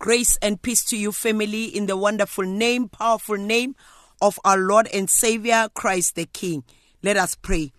[0.00, 3.76] Grace and peace to you, family, in the wonderful name, powerful name
[4.22, 6.64] of our Lord and Savior, Christ the King.
[7.02, 7.72] Let us pray.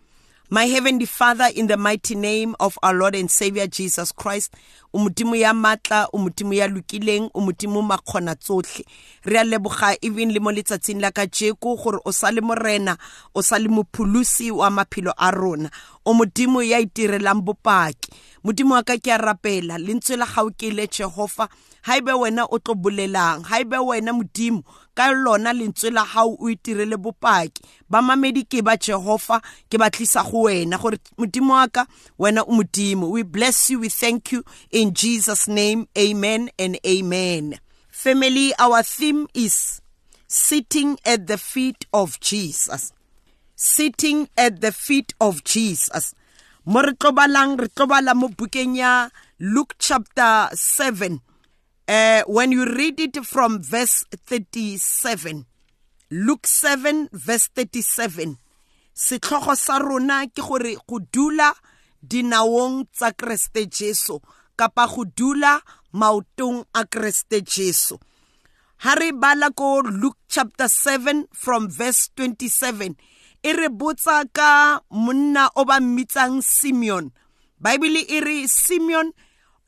[0.54, 4.54] My heavenly Father, in the mighty name of our Lord and Savior Jesus Christ,
[4.94, 8.86] umudimo ya matla, umudimo ya lukileng, umudimo makgona tsotlhe.
[9.24, 12.98] Re a leboga even le mo letsatsing la ka jeko gore o sa le morena,
[13.34, 15.72] o sa le mophulusi wa maphelo a rona.
[16.06, 18.12] O modimo ya itirelang bopaki.
[18.44, 21.48] Modimo wa ka ke a rapela, lentswe la gago ke le Jehova,
[21.82, 24.64] haebe wena o tlo bolelang haebe wena modimo
[24.96, 27.62] ka lona lentswe la gago o itirele bopaki.
[27.90, 31.86] Ba mamedi ke ba jehova ke ba tlisa go wena gore modimo wa ka
[32.20, 33.10] wena o modimo.
[33.10, 34.44] We bless you we thank you.
[34.72, 37.60] In jesus name amen and amen.
[37.90, 39.82] Family our theme is
[40.28, 42.94] sitting at the feet of jesus.
[43.56, 46.16] Sitting at the feet of jesus.
[46.66, 51.20] Mo re tlo balang re tlo bala mo bukeng ya luke chapter 7
[51.92, 55.46] uh, when you read it from verse 37,
[56.12, 58.38] Luke 7 verse 37,
[58.96, 61.52] setlhogo sa rona ke gore go dula
[62.00, 63.12] dinaong tsa
[63.68, 64.20] Jesu
[64.56, 65.60] kapa go dula
[65.94, 66.88] maotong a
[67.44, 68.00] Jesu.
[68.88, 72.96] Ha re bala ko Luke chapter 7 from verse 27,
[73.44, 77.12] e re botsa ka monna o ba mmitsang Simeon.
[77.60, 79.12] Bible e re Simeon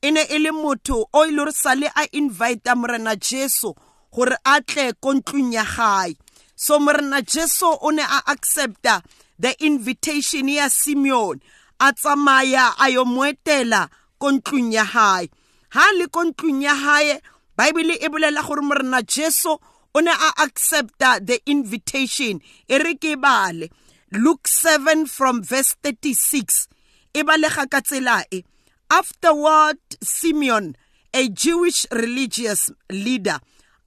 [0.04, 3.72] e ne e le motho o ile re sale a invite morena jesu
[4.12, 6.12] gore a tle ko ntlong ya gae
[6.56, 9.02] so morena jesu o ne a accepta
[9.40, 11.40] the invitation ya simeon
[11.80, 13.88] a tsamaya a yo moetela
[14.20, 15.30] ko ntlong ya gae
[15.76, 17.22] ha le ko ntlong ya gae
[17.58, 19.56] baebile e bolela gore morena jesu
[19.96, 22.42] o ne a accepta the invitation.
[22.68, 23.70] E re ke bale.
[24.12, 26.68] Luke 7 from verse 36
[27.14, 28.44] e balega ka tsela e.
[28.90, 30.76] Afterward, Simeon,
[31.14, 33.40] a Jewish religious leader,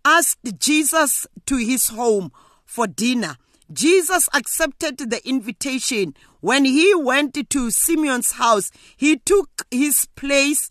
[0.04, 2.32] asked Jesus to his home
[2.64, 3.36] for dinner.
[3.72, 6.14] Jesus accepted the invitation.
[6.40, 10.70] When he went to Simeon's house, he took his place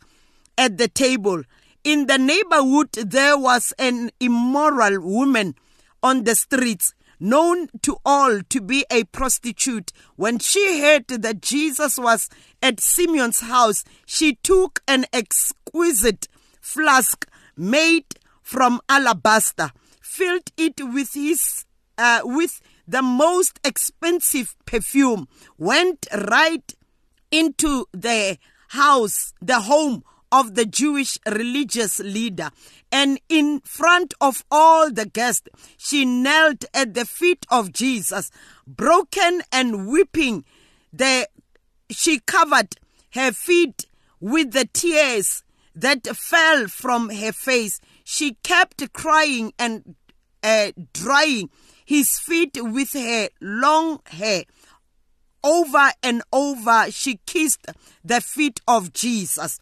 [0.58, 1.44] at the table.
[1.84, 5.56] In the neighborhood, there was an immoral woman
[6.02, 6.94] on the streets
[7.25, 12.30] known to all to be a prostitute, when she heard that Jesus was
[12.62, 16.28] at Simeon's house, she took an exquisite
[16.62, 17.28] flask
[17.58, 18.06] made
[18.41, 21.66] from alabaster, filled it with his
[21.97, 25.28] uh, with the most expensive perfume,
[25.58, 26.74] went right
[27.31, 28.38] into the
[28.69, 30.03] house, the home
[30.35, 32.50] of the Jewish religious leader.
[32.91, 35.47] And in front of all the guests,
[35.78, 38.31] she knelt at the feet of Jesus,
[38.68, 40.44] broken and weeping.
[40.91, 41.29] The,
[41.90, 42.75] she covered
[43.13, 43.85] her feet
[44.19, 47.79] with the tears that fell from her face.
[48.03, 49.96] She kept crying and
[50.44, 51.50] uh, drying
[51.85, 54.44] his feet with her long hair.
[55.41, 57.67] Over and over, she kissed
[58.03, 59.59] the feet of Jesus.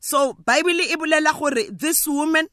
[0.00, 2.48] So bible e bolela gore this woman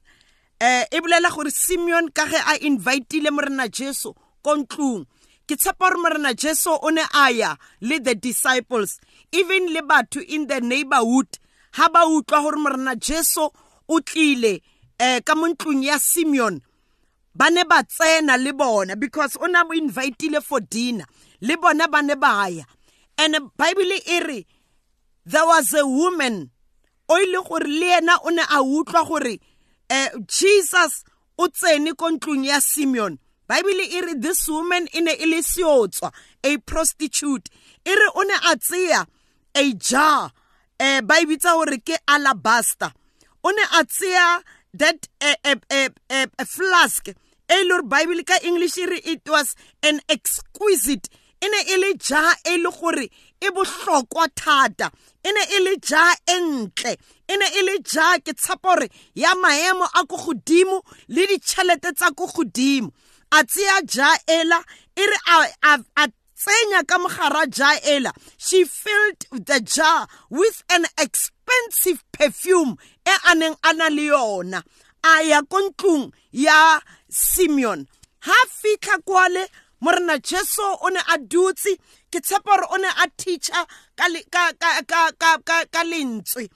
[0.59, 5.05] eh e bolela gore simeon ka ge a inviteile morena jesu ko ntlong.
[5.47, 8.99] Ke tshepa gore morena jesu o ne a ya le the disciples
[9.31, 11.27] even le batho in the neighborhood.
[11.73, 13.49] Ha ba utlwa gore morena jesu
[13.89, 14.61] o tlile
[14.99, 16.61] eh ka mo ntlong ya simeon
[17.35, 21.05] ba ne ba tsena le bona because o na mo inviteile for dinner.
[21.41, 22.63] Le bona ba ne ba ya.
[23.17, 24.45] And bible e re
[25.25, 26.51] there was a woman
[27.13, 29.39] o ile gore le yena o ne a utlwa gore
[29.89, 31.03] eh Jesus
[31.37, 33.19] o tsene ko ntlong ya Simeon.
[33.47, 35.41] Bible e re this woman e ne e
[36.43, 37.49] a prostitute.
[37.85, 39.05] E re o ne a tseya
[39.55, 40.31] a jar
[40.79, 42.91] eh ba ibitsa gore ke alabaster.
[43.43, 44.41] O ne a tseya
[44.73, 45.55] that a, a,
[46.09, 47.09] a, a, flask.
[47.49, 51.09] E le bible ka english e re it was an exquisite
[51.43, 53.09] e ne e le jar e le gore
[53.39, 54.91] e bohlokwa thata.
[55.23, 56.93] E ne e le ja e ntle.
[57.27, 61.91] E ne e le ja ke tshepa gore ya maemo a ko godimo le ditšhelete
[61.97, 62.91] tsa ko godimo.
[63.31, 64.59] A tseya ja ela
[64.95, 65.17] e re
[65.99, 66.07] a
[66.43, 68.11] tsenya ka mogara ja ela.
[68.37, 74.63] She filled the jar with an expensive perfume e a neng a na le yona.
[75.03, 76.79] A ya ko ntlong ya
[77.09, 77.87] simeon.
[78.19, 79.47] Ha fitlha kwale
[79.83, 81.75] morena jesu o ne a dutse
[82.11, 83.65] ke tshepa gore o ne a teacher
[83.97, 86.49] ka lentswe.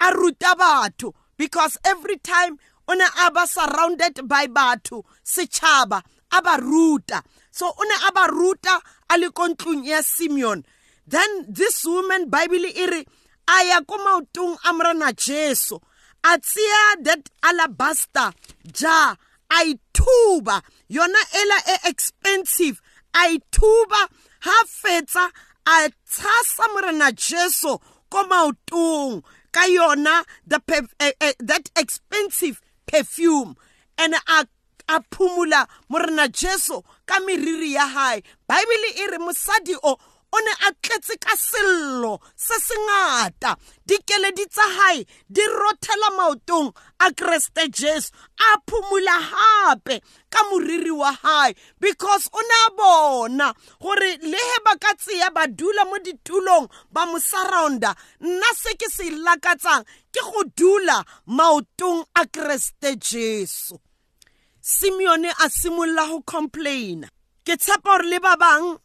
[0.00, 2.56] A ruta batho because every time
[2.88, 7.22] o ne a ba surrounded by batho setšhaba a ba ruta.
[7.50, 8.80] So o ne a ba ruta
[9.10, 10.64] a le ko ntlong ya simeon.
[11.06, 13.04] Then this woman bible e re
[13.46, 15.78] a ya ko maotong a morena jesu.
[16.24, 18.32] A tseya that alabaster
[18.72, 19.29] jar a
[19.64, 22.80] ithuba yona ela e expensive
[23.14, 24.08] a ithuba
[24.40, 25.30] ha fetsa
[25.66, 27.78] a tshasa morena jesu
[28.10, 30.60] ko maotong ka yona the
[31.00, 33.56] uh, uh, that expensive perfume.
[33.98, 34.46] And a
[34.88, 38.22] a phumula morena jesu ka meriri ya hae.
[38.48, 39.96] Baebele e re mosadi o
[40.32, 43.56] o ne a tletse ka sello se sengata.
[43.86, 49.96] Dikeledi tsa hae di rothela maotong a kreste jesu a phumula hape
[50.30, 55.30] ka moriri wa hae because o ne a bona gore le he ba ka tseya
[55.34, 59.84] ba dula mo ditulong ba mo surrounda nna se ke se lakatsang
[60.14, 63.74] ke go dula maotong a kreste jesu.
[64.62, 67.08] Simeone a simolola go complaina.
[67.44, 68.78] Ke tshepa gore le ba bangwe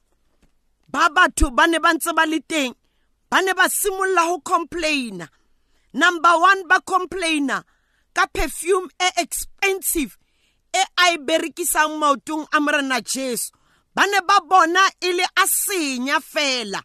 [0.96, 2.72] ba batho ba ne ba ntse ba le teng
[3.30, 5.28] ba ne ba simolola go complaina
[6.02, 7.58] number one ba complaina
[8.16, 10.16] ka perfume e expensive
[10.72, 13.52] e a e berekisang maotong a morena jesu.
[13.96, 16.80] Ba ne ba bona e le a senya fela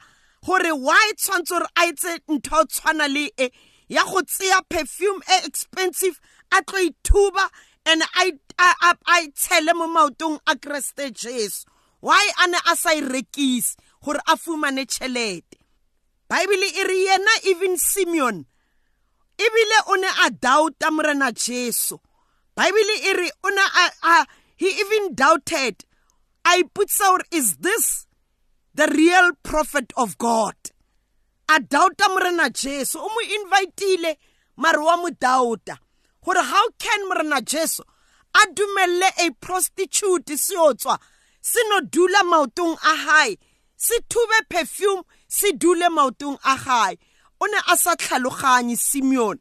[0.46, 3.46] gore why tshwanetse gore a etse ntho o tshwana le e
[3.88, 6.18] ya go tseya perfume e expensive
[6.50, 7.46] a tlo ithuba
[7.86, 11.66] and a itshele mo maotong a kreste jesu.
[12.00, 13.76] Why a ne a sa e rekise?
[14.04, 15.56] Gore a fumane tšhelete
[16.28, 18.46] baebele e re yena even simeon
[19.44, 21.98] ebile o ne a doubta morena jesu.
[22.56, 23.64] Baebele e re o ne
[24.02, 24.26] a
[24.56, 25.84] he even doubted
[26.44, 28.06] a iputsa gore is this
[28.74, 30.56] the real prophet of god?
[31.48, 34.16] A doubta morena jesu o mo invitile
[34.56, 35.78] mare wa mo doubta
[36.24, 37.82] gore how can morena jesu
[38.34, 40.98] a dumelle a prostitute se o tswa
[41.40, 42.94] se no dula maotong a
[43.80, 46.98] se thube perfume se dule maotong a gae.
[47.40, 49.38] O ne a sa tlhaloganye simeon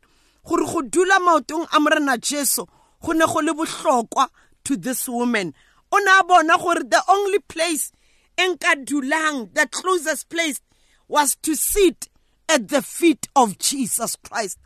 [0.47, 2.63] gore go dula maotong a morena jesu
[3.03, 4.29] go ne go le bohlokwa
[4.63, 5.53] to this woman.
[5.91, 7.91] O ne a bona gore the only place
[8.37, 10.61] e nka dulang the closest place
[11.09, 12.07] was to sit
[12.47, 14.57] at the feet of jesus christ.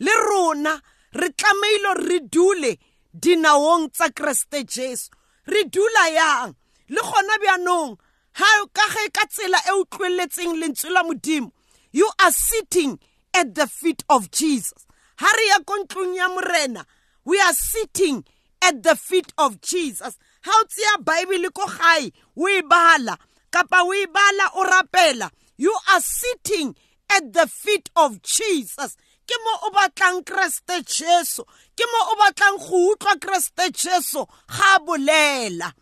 [0.00, 0.80] Le rona
[1.12, 2.78] re tlameile re dule
[3.14, 5.10] dinaong tsa kreste jesu.
[5.46, 6.54] Re dula yang?
[6.88, 7.98] Le gona bjanong
[8.38, 11.50] ha ka ge ka tsela e utlweletseng lentswe la modimo.
[11.90, 13.00] You are sitting
[13.34, 14.86] at the feet of jesus.
[15.16, 16.86] Ha re ya ko ntlong ya morena
[17.24, 18.24] we are sitting
[18.62, 20.16] at the feet of jesus.
[20.42, 23.18] Ha o tseya baebele ko gae o e bala
[23.50, 26.76] kapa o e bala o rapela you are sitting
[27.10, 28.96] at the feet of jesus.
[29.26, 31.42] Ke mo o batlang kreste jesu
[31.74, 35.72] ke mo o batlang go utlwa kreste jesu ga bolela.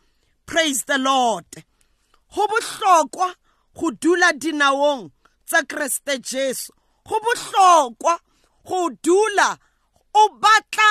[0.46, 1.44] Praise the lord.
[2.34, 3.34] Go bohlokwa
[3.74, 5.10] go dula dinaong
[5.48, 6.72] tsa kreste jesu.
[7.06, 8.18] Go bohlokwa
[8.66, 9.58] go dula
[10.14, 10.90] o batla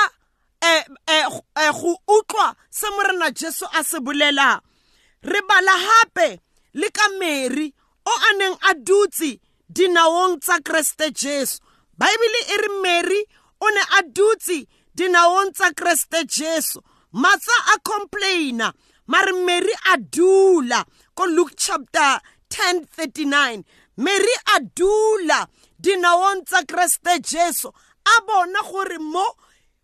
[0.62, 1.26] eh, eh,
[1.58, 4.62] eh, go utlwa se morena jesu a se bolelang
[5.24, 6.40] re bala hape
[6.74, 7.74] le ka mary
[8.06, 9.40] o a neng a dutse
[9.70, 11.60] dinaong tsa kreste jesu.
[11.98, 13.22] Baebele e re mary
[13.60, 16.80] o ne a dutse dinaong tsa kreste jesu.
[17.14, 18.74] Matsa a complaina
[19.08, 22.20] mare mary a dula ko luke chapter
[22.50, 23.64] 10 39
[23.98, 25.48] mary a dula
[25.80, 27.70] dinaong tsa kreste jesu.
[28.06, 29.26] A bona gore mo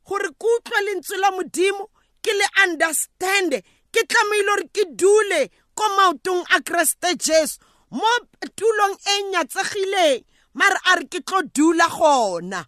[0.05, 1.89] gore ke utlwe lentswe la modimo
[2.21, 3.61] ke le understande.
[3.91, 5.41] Ke tlameile gore ke dule
[5.75, 7.59] ko maotong a kreste jesu.
[7.91, 8.11] Mo
[8.55, 10.23] tulong e nyatsegileng
[10.53, 12.63] mare a re ke tlo dula gona.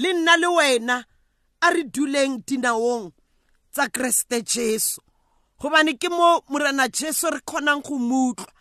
[0.00, 0.96] Le nna le wena
[1.60, 3.12] a re duleng dinaong
[3.70, 5.03] tsa kreste jesu.
[5.60, 8.52] Gobane ke mo morena jesu re kgonang go mutlwa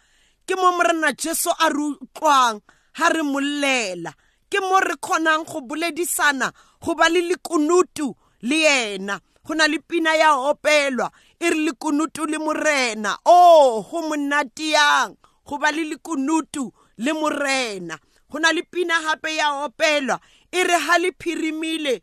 [0.48, 2.62] ke mo morena jesu a re utlwang
[2.94, 4.14] ha re mollela
[4.50, 9.20] ke mo re kgonang go boledisana go ba le lekunutu le yena.
[9.46, 13.18] Go na le pina ya opelwa e re lekunutu le morena.
[13.26, 17.98] O go monate yang go ba le lekunutu le morena.
[18.30, 20.20] Go na le pina gape ya opelwa
[20.52, 22.02] e re ha le phirimile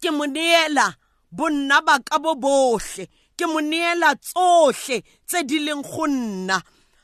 [0.00, 0.94] ke mo neela
[1.30, 6.58] bonna ba ka bo botlhe ke mo neela tsohle tse di leng go nna.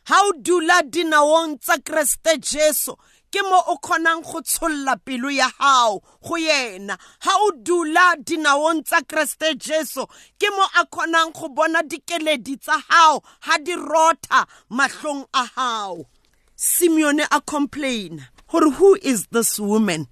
[0.08, 2.94] Ha o dula dinaong tsa kreste jesu
[3.28, 6.96] ke mo o kgonang go tsholla pelo ya gago go yena.
[7.24, 10.06] Ha o dula dinaong tsa kreste jesu
[10.40, 16.06] ke mo a kgonang go bona dikeledi tsa gago ha di rotha mahlong a gago
[16.56, 20.08] simeone a complaina gore who is this woman?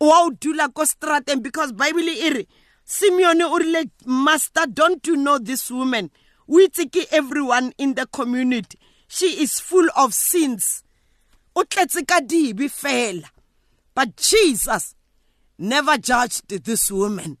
[0.00, 2.46] Wa o dula ko strateng because bible e re
[2.84, 6.10] simeon o rile master don't you know this woman?
[6.48, 8.78] O itse ke everyone in the community.
[9.08, 10.82] She is full of sins.
[11.54, 13.28] O tletse ka dibe fela.
[13.94, 14.94] But jesus
[15.58, 17.38] never judged this woman.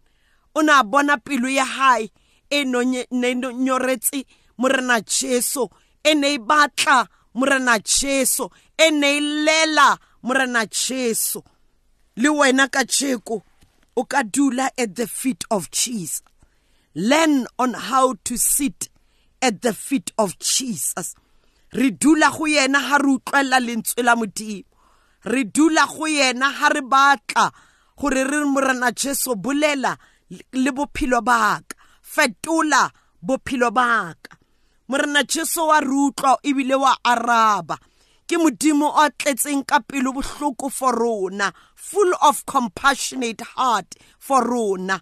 [0.54, 2.10] O ne a bona pelo ya hae
[2.50, 4.24] e nyoretse
[4.58, 5.68] morena jesu
[6.04, 11.42] e ne e batla morena jesu e ne e lela morena jesu.
[12.16, 13.42] Le wena ka tšeko
[13.96, 16.22] o ka dula at the feet of jesus.
[16.94, 18.88] Learn on how to sit
[19.40, 21.14] at the feet of jesus.
[21.72, 24.64] Re dula go yena ha re utlwela lentswe la modimo.
[25.24, 27.52] Re dula go yena ha re batla
[27.96, 29.96] gore re morena jesu bolela
[30.52, 32.90] le bophelo baka fetola
[33.22, 34.36] bophelo baka
[34.88, 37.78] morena jesu wa re utlwa ebile wa araba
[38.28, 45.00] ke modimo o tletseng ka pelo bohloko for rona full of compassionate heart for rona.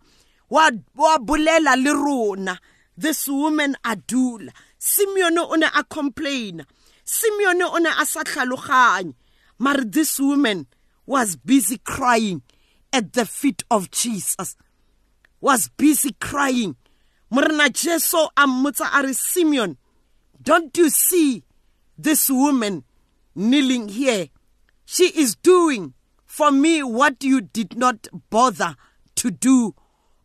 [0.48, 2.58] Wa wa bolela le rona
[2.96, 6.64] this woman adula simeon o ne a complaina.
[7.04, 9.14] Simeon o ne a sa tlhaloganye.
[9.58, 10.66] Mare this woman
[11.06, 12.42] was busy crying
[12.92, 14.56] at the feet of jesus.
[15.40, 16.76] Was busy crying.
[17.30, 19.76] Morena jesu a mmotsa a re simeon
[20.42, 21.44] don't you see
[21.98, 22.82] this woman
[23.40, 24.28] kneeling here.
[24.84, 25.94] She is doing.
[26.26, 28.76] For me what you did not bother
[29.16, 29.74] to do.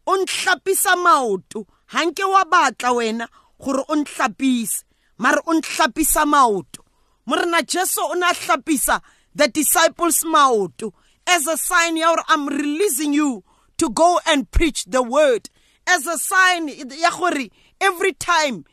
[0.05, 3.27] O ntlapisa maoto hanke wa batla wena
[3.59, 4.83] gore o ntlapise
[5.17, 6.83] mare o ntlapisa maoto.
[7.25, 9.01] Morena jesu o ne a tlapisa
[9.33, 10.93] the disciples maoto
[11.25, 13.43] as a sign ya i'm releasing you
[13.77, 15.49] to go and preach the word.
[15.87, 17.09] As a sign ya
[17.81, 18.63] every time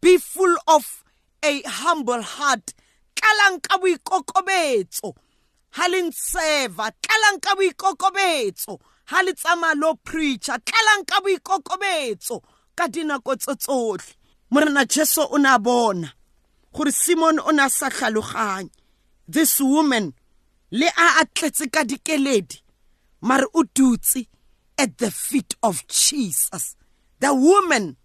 [0.00, 1.04] be full of
[1.44, 2.72] a humble heart
[3.24, 5.14] tlalang ka boikokobetso.
[5.70, 8.78] Ha le ntseva tlalang ka boikokobetso.
[9.06, 12.42] Ha le tsamaya lo preacher tlalang ka boikokobetso.
[12.76, 14.14] Ka dinako tse tsotlhe
[14.50, 16.12] morena jesu o ne a bona
[16.72, 18.70] gore simon o ne a sa tlhaloganye
[19.28, 20.12] this woman
[20.70, 22.60] le a a tletse ka dikeledi
[23.22, 24.26] mare o dutse
[24.76, 26.76] at the feet of jesus.
[27.20, 27.96] The woman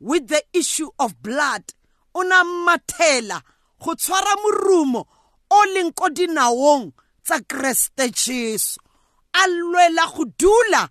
[0.00, 1.72] with the issue of blood
[2.14, 3.42] o na mathela
[3.80, 5.06] go tshwara morumo
[5.50, 6.92] o leng ko dinaong
[7.24, 8.80] tsa kreste jesu.
[9.32, 10.88] A lwela go dula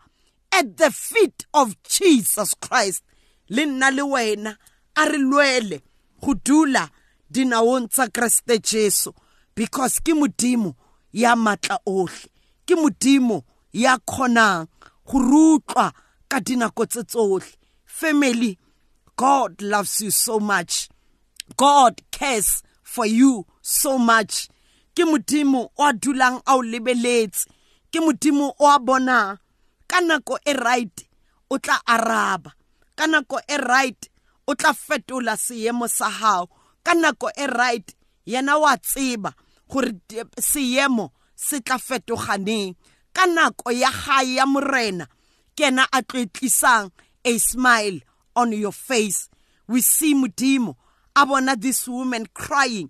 [0.52, 3.04] at the feet of jesus christ.
[3.50, 4.58] Le nna le wena
[4.96, 5.82] a re lwele
[6.22, 6.90] go dula
[7.32, 9.14] dinaong tsa kreste jesu.
[9.56, 10.76] Because ke modimo
[11.14, 12.28] ya matla ohle.
[12.66, 13.44] Ke modimo
[13.74, 14.68] ya kgonang
[15.06, 15.94] go rutlwa
[16.28, 17.54] ka dinako tse tsohle.
[17.86, 18.58] Family
[19.16, 20.90] god loves you so much.
[21.58, 24.50] God cares for you so much.
[24.96, 27.46] Ke modimo o a dulang a o lebeletse.
[27.92, 29.38] Ke modimo o a bonang
[29.88, 30.98] ka nako e right
[31.50, 32.54] o tla araba.
[32.98, 34.10] Ka nako e right
[34.48, 36.50] o tla fetola seemo sa gago
[36.84, 37.88] ka nako e right
[38.26, 39.34] yena wa tseba
[39.70, 39.94] gore
[40.42, 42.76] seemo se tla fetoganeng
[43.14, 45.06] ka nako ya gae ya morena
[45.56, 46.90] ke ena a tlo tlisang
[47.26, 48.00] a smile
[48.36, 49.30] on your face.
[49.68, 50.76] We see modimo
[51.16, 52.90] a bona this woman crying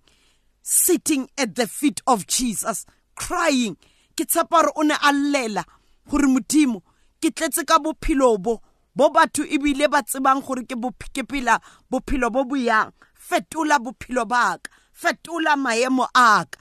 [0.61, 2.85] sitting at the feet of jesus
[3.15, 3.75] crying.
[4.15, 5.63] Ke tshepa gore o ne a llela
[6.09, 6.81] gore modimo
[7.21, 8.61] ke tletse ka bophelo bo
[8.95, 10.75] bo batho ebile ba tsebang gore ke
[11.23, 11.59] phela
[11.91, 12.91] bophelo bo boyang.
[13.15, 16.57] Fetola bophelo baka fetola maemo aka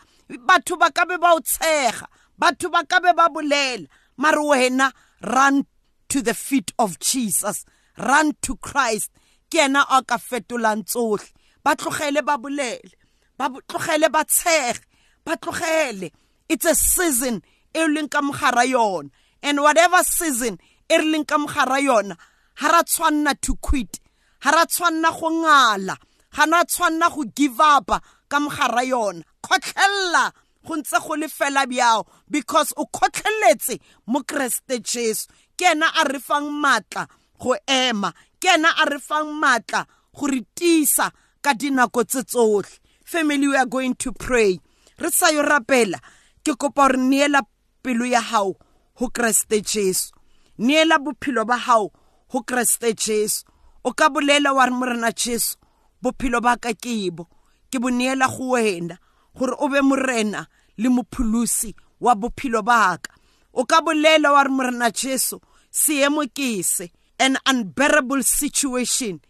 [0.46, 2.06] batho ba ka be ba o tshega
[2.38, 3.86] batho ba ka be ba bolela.
[4.16, 5.64] Mare wena run
[6.08, 7.64] to the feet of jesus
[7.98, 9.10] run to christ.
[9.50, 11.32] Ke ena a ka fetolang tsohle.
[11.68, 12.96] Ba tlogele ba bolele
[13.36, 14.80] ba tlogele ba tshege
[15.24, 16.08] ba tlogele
[16.48, 17.42] it's a season
[17.74, 19.10] e leng ka mogara yona.
[19.42, 20.56] And whatever season
[20.88, 22.16] e re leng ka mogara yona
[22.56, 24.00] ha ra tshwanna to quit
[24.40, 25.96] ha ra tshwanna go ngala
[26.32, 27.90] ga na tshwanna go give up
[28.30, 29.22] ka mogara yona.
[29.44, 30.32] Kgotlhella
[30.64, 35.28] go ntse go le fela bjao because o kgotlheletse mo kreste jesu.
[35.54, 37.06] Ke ena a re fang maatla
[37.38, 39.84] go ema ke ena a re fang maatla
[40.16, 41.12] go re tiisa
[41.48, 42.22] ka dinako tse
[43.04, 44.60] family we are going to pray.
[45.00, 45.96] Re sa yo rapela.
[46.44, 47.40] Ke kopa gore neela
[47.82, 48.58] pelo ya gago
[48.98, 50.12] go kreste jesu.
[50.58, 51.90] Neela bophelo ba gago
[52.30, 53.44] go kreste jesu.
[53.82, 55.56] O ka bolela wa re morena jesu
[56.02, 57.08] bophelo ba ka ke
[57.70, 58.98] ke bo neela go wena
[59.34, 63.08] gore o be morena le mopholosi wa bophelo baka
[63.54, 65.40] o ka bolela wa re morena jesu
[65.70, 66.60] seemo ke
[67.18, 69.20] an unbearable situation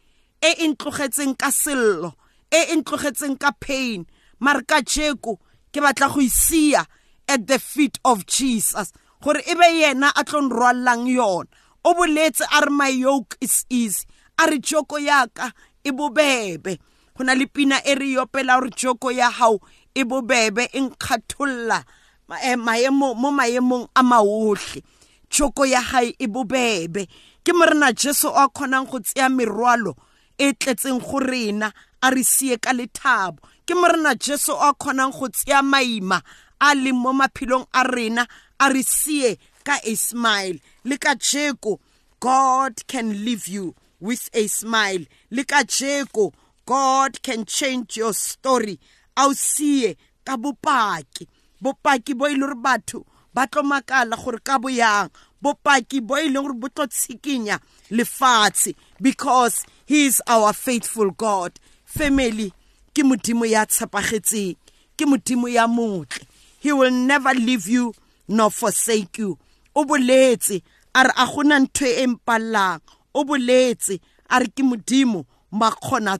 [0.42, 2.14] e e ntlogetseng ka sello
[2.50, 4.06] e e ntlogetseng ka pain.
[4.40, 5.38] Mare ka jeko
[5.72, 6.86] ke batla go isia
[7.28, 11.50] at the feet of jesus gore e be yena a tlo nrwallang yona.
[11.84, 14.06] O boletse a re my yoke is easy.
[14.38, 15.52] A re joko yaka
[15.84, 16.78] e bobebe.
[17.16, 19.60] Go na le pina e re yopela gore joko ya gago
[19.94, 21.84] e bobebe e nkgatholla
[22.28, 24.82] maemo mo maemong a maotlhe
[25.28, 27.08] tšhoko ya gae e bobebe.
[27.44, 29.96] Ke morena jesu o a kgonang go tseya merwalo
[30.38, 33.38] e tletseng go rena a re sie ka lethabo.
[33.66, 36.22] Ke morena jesu o a kgonang go tseya maima
[36.60, 38.26] a leng mo maphelong a rena
[38.60, 41.78] a re sie ka a smile le ka jeko
[42.20, 45.04] god can leave you with a smile.
[45.30, 46.32] Le ka jeko
[46.66, 48.78] god can change your story.
[49.16, 51.26] A o sie ka bopaki.
[51.62, 53.04] Bopaki bo e le gore batho
[53.34, 55.10] ba makala gore ka boyang
[55.42, 57.58] bopaki bo e leng gore bo tlo tshikinya
[57.90, 61.52] lefatshe because he is our faithful god.
[61.84, 62.52] Family
[62.94, 64.56] ke modimo ya tshepagetseng
[64.96, 66.24] ke modimo ya motle.
[66.60, 67.94] He will never leave you
[68.28, 69.38] nor forsake you.
[69.74, 70.62] O boletse
[70.94, 72.80] a re a gona ntho e mpallang.
[73.14, 76.18] O boletse a re ke modimo makgona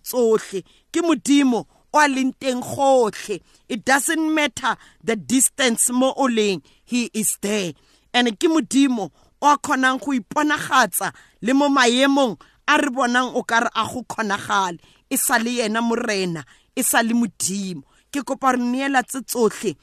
[0.93, 6.63] ke modimo o a leng teng gotlhe it doesn't matter the distance mo o leng
[6.85, 7.73] he is there
[8.15, 9.11] and ke modimo
[9.41, 11.13] o a kgonang go iponagatsa
[11.43, 12.37] le mo maemong
[12.67, 14.79] a re bonang o ka re a go khonagale
[15.11, 16.45] e sa le yena morena
[16.77, 17.83] e sa le modimo.
[18.13, 19.77] Ke kopa re neela tse tsotlhe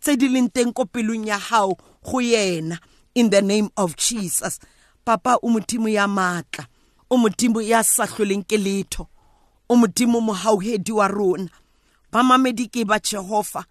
[0.00, 2.78] tse di leng teng ko pelong ya gago go yena.
[3.14, 4.60] In the name of jesus.
[5.04, 6.66] Papa o modimo ya maatla
[7.10, 9.08] o modimo ya sa tlholeng ke letho.
[9.68, 11.50] O modimo mogauhedi wa rona.
[12.12, 13.64] Ba mamedi ke ba jehova.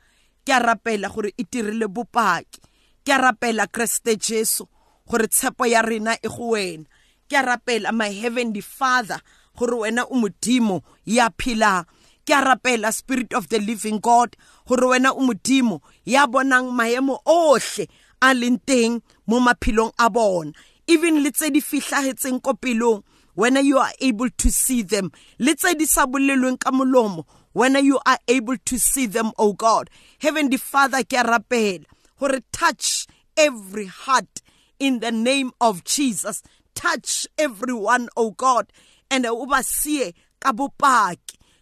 [0.46, 2.67] Ke a rapela gore e tirile bopaki
[3.08, 4.68] ke a rapela kreste jesu
[5.08, 6.84] gore tshepo ya rena e go wena.
[7.30, 9.22] Ke a rapela my heavenly father
[9.56, 11.86] gore wena o modimo ya phelang
[12.26, 14.36] ke a rapela spirit of the living god
[14.68, 17.88] gore wena o modimo ya bonang maemo ohle
[18.22, 20.52] a leng teng mo maphelong a bona.
[20.88, 23.04] Even le tse di fitlhagetseng ko pelong
[23.36, 25.12] when you are able to see them.
[25.40, 27.24] Le tse di sa bolelweng ka molomo
[27.54, 29.90] when you are able to see them oh god.
[30.20, 31.88] Heavenly father ke a rapela.
[32.20, 34.42] Gore touch every heart
[34.80, 36.42] in the name of jesus.
[36.76, 38.72] Touch everyone oh god
[39.10, 40.54] and o ba sie ka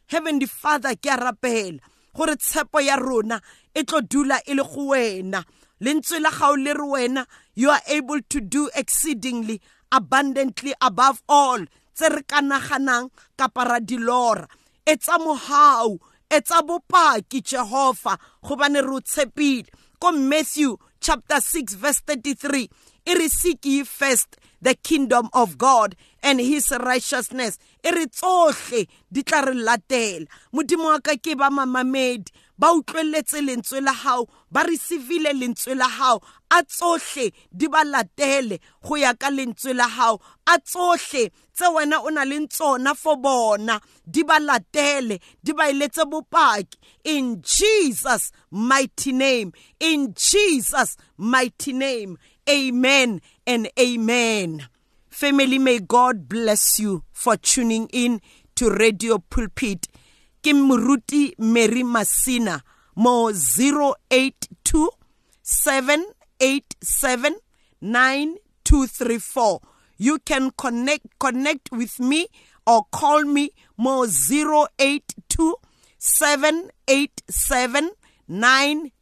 [0.08, 1.80] heavenly father ke a rapela
[2.14, 3.42] gore tshepo ya rona
[3.74, 4.64] e dula e le
[6.20, 11.60] la you are able to do exceedingly abundantly above all.
[11.94, 14.48] Tse re ka naganang kapa ra dilora
[14.86, 19.00] e tsa mogau e tsa bopaki jehova gobane re
[20.06, 22.70] ko matthew chapter 6 verse 33
[23.10, 28.88] e re seek ye first the kingdom of god and his righteousness e re tsohle
[29.14, 30.26] di tla re latela.
[30.52, 35.88] Modimo wa ka ke ba mamamedi ba utlweletse lentswe la hao ba receivile lentswe la
[35.88, 41.68] hao a tsohle di ba latele go ya ka lentswe la hao a tsohle tse
[41.76, 46.78] wena o na leng tsona for bona di ba latele di ba iletse bopaki.
[47.04, 52.18] In jesus mighty name in jesus mighty name
[52.50, 54.68] amen and amen.
[55.16, 58.20] Family may god bless you for tuning in
[58.54, 59.88] to radio pulpit.
[60.44, 62.60] Ke moruti Mary Masina
[62.98, 64.90] mo 082
[65.42, 67.36] 787
[67.82, 69.60] 9234
[69.98, 72.28] you can connect connect with me
[72.68, 75.56] or call me mo 082
[75.98, 77.92] 787
[78.28, 78.95] 9234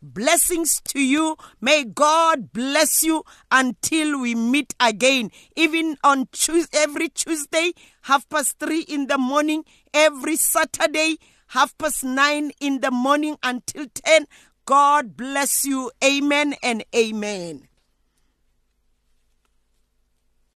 [0.00, 1.36] Blessings to you.
[1.60, 3.22] May God bless you
[3.52, 5.30] until we meet again.
[5.56, 7.72] Even on Tuesday, every Tuesday,
[8.02, 13.86] half past three in the morning, every Saturday, half past nine in the morning until
[13.92, 14.26] 10.
[14.64, 15.90] God bless you.
[16.02, 17.67] Amen and amen.